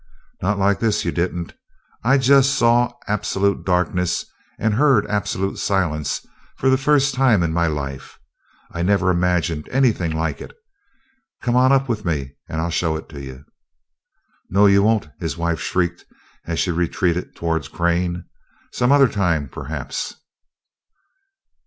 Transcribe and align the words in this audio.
"Not 0.41 0.57
like 0.57 0.79
this, 0.79 1.05
you 1.05 1.11
didn't. 1.11 1.53
I 2.03 2.17
just 2.17 2.55
saw 2.55 2.91
absolute 3.05 3.63
darkness 3.63 4.25
and 4.57 4.73
heard 4.73 5.05
absolute 5.05 5.59
silence 5.59 6.25
for 6.57 6.71
the 6.71 6.77
first 6.79 7.13
time 7.13 7.43
in 7.43 7.53
my 7.53 7.67
life. 7.67 8.17
I 8.71 8.81
never 8.81 9.11
imagined 9.11 9.69
anything 9.69 10.09
like 10.11 10.41
it 10.41 10.55
come 11.43 11.55
on 11.55 11.71
up 11.71 11.87
with 11.87 12.03
me 12.03 12.31
and 12.49 12.59
I'll 12.59 12.71
show 12.71 12.95
it 12.95 13.09
to 13.09 13.21
you." 13.21 13.45
"No 14.49 14.65
you 14.65 14.81
won't!" 14.81 15.07
his 15.19 15.37
wife 15.37 15.59
shrieked 15.59 16.03
as 16.47 16.57
she 16.57 16.71
retreated 16.71 17.35
toward 17.35 17.71
Crane. 17.71 18.25
"Some 18.71 18.91
other 18.91 19.07
time, 19.07 19.49
perhaps." 19.49 20.15